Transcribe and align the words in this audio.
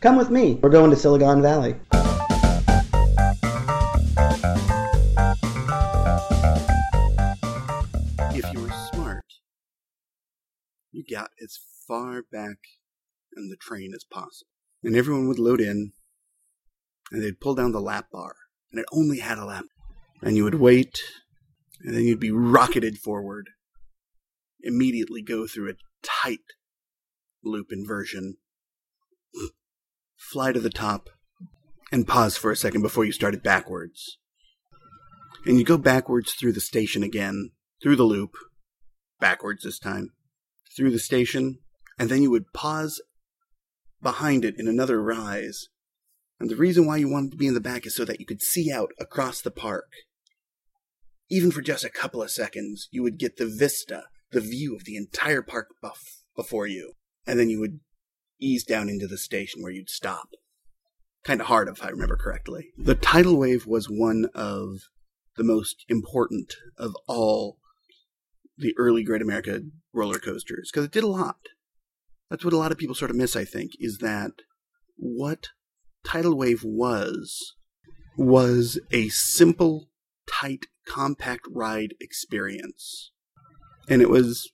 Come 0.00 0.16
with 0.16 0.30
me. 0.30 0.54
We're 0.54 0.68
going 0.68 0.90
to 0.90 0.96
Silicon 0.96 1.42
Valley. 1.42 1.76
If 8.34 8.52
you 8.52 8.60
were 8.60 8.72
smart, 8.92 9.24
you 10.90 11.04
got 11.08 11.30
as 11.40 11.58
far 11.86 12.22
back 12.32 12.56
in 13.36 13.48
the 13.48 13.56
train 13.56 13.92
as 13.94 14.04
possible. 14.04 14.48
And 14.82 14.96
everyone 14.96 15.28
would 15.28 15.38
load 15.38 15.60
in, 15.60 15.92
and 17.12 17.22
they'd 17.22 17.40
pull 17.40 17.54
down 17.54 17.70
the 17.70 17.80
lap 17.80 18.06
bar, 18.12 18.34
and 18.72 18.80
it 18.80 18.86
only 18.92 19.20
had 19.20 19.38
a 19.38 19.44
lap. 19.44 19.66
And 20.20 20.36
you 20.36 20.42
would 20.42 20.56
wait, 20.56 21.00
and 21.80 21.94
then 21.94 22.02
you'd 22.02 22.18
be 22.18 22.32
rocketed 22.32 22.98
forward, 22.98 23.50
immediately 24.62 25.22
go 25.22 25.46
through 25.46 25.70
a 25.70 25.74
tight 26.02 26.40
loop 27.44 27.68
inversion, 27.70 28.36
fly 30.16 30.52
to 30.52 30.60
the 30.60 30.70
top, 30.70 31.10
and 31.90 32.08
pause 32.08 32.36
for 32.36 32.50
a 32.50 32.56
second 32.56 32.82
before 32.82 33.04
you 33.04 33.12
started 33.12 33.42
backwards. 33.42 34.18
And 35.44 35.58
you 35.58 35.64
go 35.64 35.76
backwards 35.76 36.32
through 36.32 36.52
the 36.52 36.60
station 36.60 37.02
again, 37.02 37.50
through 37.82 37.96
the 37.96 38.04
loop, 38.04 38.34
backwards 39.20 39.64
this 39.64 39.78
time, 39.78 40.10
through 40.76 40.90
the 40.90 40.98
station, 40.98 41.58
and 41.98 42.08
then 42.08 42.22
you 42.22 42.30
would 42.30 42.52
pause 42.52 43.02
behind 44.00 44.44
it 44.44 44.58
in 44.58 44.68
another 44.68 45.02
rise. 45.02 45.68
And 46.40 46.50
the 46.50 46.56
reason 46.56 46.86
why 46.86 46.96
you 46.96 47.08
wanted 47.08 47.32
to 47.32 47.36
be 47.36 47.46
in 47.46 47.54
the 47.54 47.60
back 47.60 47.86
is 47.86 47.94
so 47.94 48.04
that 48.04 48.20
you 48.20 48.26
could 48.26 48.42
see 48.42 48.72
out 48.72 48.90
across 48.98 49.40
the 49.40 49.50
park. 49.50 49.90
Even 51.30 51.50
for 51.50 51.62
just 51.62 51.84
a 51.84 51.90
couple 51.90 52.22
of 52.22 52.30
seconds, 52.30 52.88
you 52.90 53.02
would 53.02 53.18
get 53.18 53.36
the 53.36 53.46
vista, 53.46 54.04
the 54.32 54.40
view 54.40 54.74
of 54.74 54.84
the 54.84 54.96
entire 54.96 55.42
park 55.42 55.68
buff 55.80 56.22
before 56.34 56.66
you. 56.66 56.94
And 57.26 57.38
then 57.38 57.48
you 57.48 57.60
would 57.60 57.80
ease 58.40 58.64
down 58.64 58.88
into 58.88 59.06
the 59.06 59.18
station 59.18 59.62
where 59.62 59.72
you'd 59.72 59.90
stop. 59.90 60.30
Kind 61.24 61.40
of 61.40 61.46
hard, 61.46 61.68
if 61.68 61.84
I 61.84 61.88
remember 61.88 62.16
correctly. 62.16 62.70
The 62.76 62.96
tidal 62.96 63.38
wave 63.38 63.66
was 63.66 63.86
one 63.86 64.26
of 64.34 64.88
the 65.36 65.44
most 65.44 65.84
important 65.88 66.54
of 66.76 66.96
all 67.06 67.58
the 68.58 68.74
early 68.76 69.04
Great 69.04 69.22
America 69.22 69.60
roller 69.92 70.18
coasters 70.18 70.70
because 70.72 70.84
it 70.84 70.92
did 70.92 71.04
a 71.04 71.08
lot. 71.08 71.36
That's 72.28 72.44
what 72.44 72.54
a 72.54 72.58
lot 72.58 72.72
of 72.72 72.78
people 72.78 72.94
sort 72.94 73.10
of 73.10 73.16
miss, 73.16 73.36
I 73.36 73.44
think, 73.44 73.72
is 73.78 73.98
that 73.98 74.32
what 74.96 75.48
Tidal 76.04 76.36
Wave 76.36 76.64
was, 76.64 77.54
was 78.16 78.80
a 78.90 79.08
simple, 79.10 79.88
tight, 80.26 80.66
compact 80.86 81.42
ride 81.50 81.94
experience. 82.00 83.12
And 83.88 84.00
it 84.00 84.08
was 84.08 84.50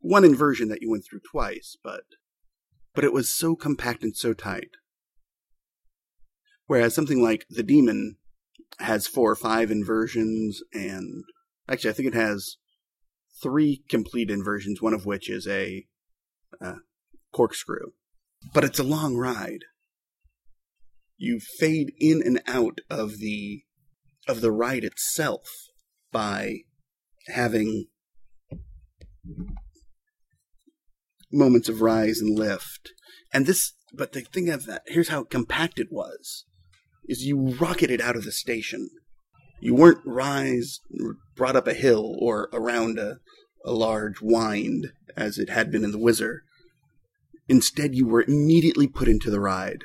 one 0.00 0.24
inversion 0.24 0.68
that 0.68 0.82
you 0.82 0.90
went 0.90 1.04
through 1.08 1.20
twice, 1.30 1.76
but 1.82 2.02
but 2.94 3.04
it 3.04 3.12
was 3.12 3.30
so 3.30 3.54
compact 3.54 4.02
and 4.02 4.16
so 4.16 4.32
tight. 4.32 4.70
Whereas 6.66 6.94
something 6.94 7.22
like 7.22 7.46
The 7.48 7.62
Demon 7.62 8.16
has 8.80 9.06
four 9.06 9.30
or 9.30 9.36
five 9.36 9.70
inversions, 9.70 10.62
and 10.72 11.24
actually, 11.68 11.90
I 11.90 11.92
think 11.92 12.08
it 12.08 12.14
has 12.14 12.56
three 13.42 13.82
complete 13.88 14.30
inversions, 14.30 14.82
one 14.82 14.94
of 14.94 15.06
which 15.06 15.30
is 15.30 15.46
a 15.46 15.86
uh, 16.60 16.76
corkscrew. 17.32 17.92
But 18.52 18.64
it's 18.64 18.78
a 18.78 18.84
long 18.84 19.16
ride. 19.16 19.64
You 21.16 21.40
fade 21.40 21.92
in 21.98 22.22
and 22.24 22.42
out 22.46 22.80
of 22.88 23.18
the 23.18 23.62
of 24.26 24.40
the 24.40 24.52
ride 24.52 24.84
itself 24.84 25.48
by 26.12 26.58
having 27.28 27.86
moments 31.32 31.68
of 31.68 31.80
rise 31.80 32.20
and 32.20 32.38
lift. 32.38 32.92
And 33.32 33.46
this, 33.46 33.74
but 33.92 34.12
the 34.12 34.22
thing 34.22 34.48
of 34.48 34.66
that, 34.66 34.82
here's 34.86 35.08
how 35.08 35.24
compact 35.24 35.78
it 35.78 35.88
was, 35.90 36.44
is 37.04 37.24
you 37.24 37.56
rocketed 37.56 38.00
out 38.00 38.16
of 38.16 38.24
the 38.24 38.32
station. 38.32 38.90
You 39.60 39.74
weren't 39.74 40.04
rise, 40.04 40.80
brought 41.36 41.56
up 41.56 41.66
a 41.66 41.74
hill 41.74 42.16
or 42.20 42.48
around 42.52 42.98
a, 42.98 43.18
a 43.64 43.72
large 43.72 44.20
wind 44.20 44.92
as 45.16 45.38
it 45.38 45.50
had 45.50 45.70
been 45.70 45.84
in 45.84 45.90
the 45.90 45.98
Whizzer. 45.98 46.42
Instead, 47.48 47.94
you 47.94 48.06
were 48.06 48.22
immediately 48.22 48.86
put 48.86 49.08
into 49.08 49.30
the 49.30 49.40
ride. 49.40 49.84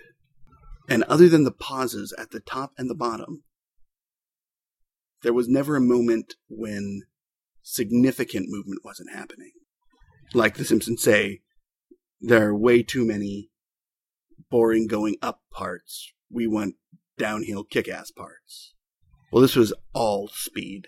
And 0.89 1.03
other 1.03 1.29
than 1.29 1.43
the 1.43 1.51
pauses 1.51 2.13
at 2.17 2.31
the 2.31 2.41
top 2.41 2.71
and 2.77 2.89
the 2.89 2.95
bottom, 2.95 3.43
there 5.21 5.33
was 5.33 5.47
never 5.47 5.77
a 5.77 5.81
moment 5.81 6.35
when 6.49 7.03
significant 7.63 8.47
movement 8.49 8.81
wasn't 8.83 9.11
happening. 9.11 9.51
Like 10.33 10.55
The 10.55 10.65
Simpsons 10.65 11.01
say, 11.01 11.41
there 12.21 12.49
are 12.49 12.57
way 12.57 12.83
too 12.83 13.05
many 13.05 13.49
boring 14.51 14.87
going 14.87 15.15
up 15.21 15.41
parts. 15.51 16.11
We 16.29 16.45
want 16.47 16.75
downhill 17.17 17.63
kick 17.63 17.87
ass 17.87 18.11
parts. 18.11 18.73
Well, 19.31 19.41
this 19.41 19.55
was 19.55 19.73
all 19.93 20.27
speed 20.27 20.87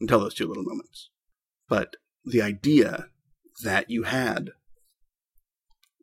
until 0.00 0.20
those 0.20 0.34
two 0.34 0.46
little 0.46 0.62
moments. 0.62 1.10
But 1.68 1.96
the 2.24 2.42
idea 2.42 3.06
that 3.62 3.90
you 3.90 4.04
had 4.04 4.50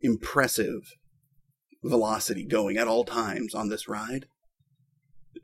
impressive 0.02 0.94
velocity 1.84 2.46
going 2.46 2.78
at 2.78 2.88
all 2.88 3.06
times 3.06 3.56
on 3.56 3.70
this 3.70 3.88
ride 3.88 4.26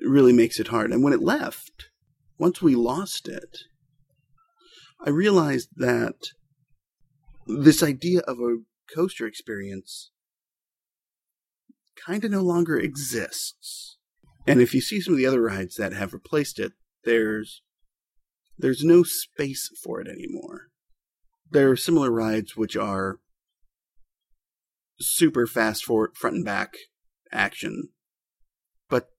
really 0.01 0.33
makes 0.33 0.59
it 0.59 0.67
hard. 0.67 0.91
And 0.91 1.03
when 1.03 1.13
it 1.13 1.21
left, 1.21 1.89
once 2.37 2.61
we 2.61 2.75
lost 2.75 3.27
it, 3.27 3.59
I 5.05 5.09
realized 5.09 5.69
that 5.75 6.15
this 7.45 7.83
idea 7.83 8.21
of 8.21 8.39
a 8.39 8.59
coaster 8.93 9.27
experience 9.27 10.11
kind 11.95 12.23
of 12.23 12.31
no 12.31 12.41
longer 12.41 12.77
exists. 12.77 13.97
And 14.47 14.61
if 14.61 14.73
you 14.73 14.79
see 14.81 15.01
some 15.01 15.13
of 15.13 15.17
the 15.17 15.25
other 15.25 15.41
rides 15.41 15.75
that 15.75 15.93
have 15.93 16.13
replaced 16.13 16.59
it, 16.59 16.73
there's 17.03 17.61
there's 18.57 18.83
no 18.83 19.03
space 19.03 19.69
for 19.83 19.99
it 19.99 20.07
anymore. 20.07 20.67
There 21.49 21.69
are 21.69 21.77
similar 21.77 22.11
rides 22.11 22.55
which 22.55 22.77
are 22.77 23.19
super 24.99 25.47
fast 25.47 25.83
forward 25.83 26.15
front 26.15 26.37
and 26.37 26.45
back 26.45 26.75
action, 27.31 27.89
but 28.89 29.09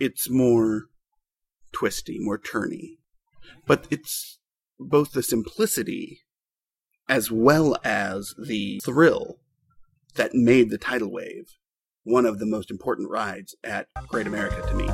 it's 0.00 0.28
more 0.28 0.86
twisty, 1.72 2.18
more 2.18 2.38
turny. 2.38 2.98
But 3.66 3.86
it's 3.90 4.38
both 4.88 5.12
the 5.12 5.22
simplicity 5.22 6.20
as 7.08 7.30
well 7.30 7.76
as 7.84 8.34
the 8.38 8.80
thrill 8.84 9.38
that 10.14 10.34
made 10.34 10.70
the 10.70 10.78
tidal 10.78 11.10
wave 11.10 11.56
one 12.04 12.26
of 12.26 12.38
the 12.38 12.46
most 12.46 12.70
important 12.70 13.10
rides 13.10 13.54
at 13.64 13.88
Great 14.08 14.26
America 14.26 14.62
to 14.68 14.74
me. 14.74 14.88